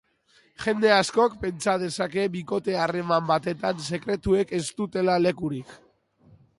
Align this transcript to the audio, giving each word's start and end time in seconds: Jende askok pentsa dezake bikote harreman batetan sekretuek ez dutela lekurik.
Jende 0.61 0.87
askok 0.93 1.35
pentsa 1.43 1.75
dezake 1.83 2.25
bikote 2.37 2.79
harreman 2.87 3.29
batetan 3.33 3.87
sekretuek 3.93 4.59
ez 4.63 4.67
dutela 4.83 5.23
lekurik. 5.29 5.81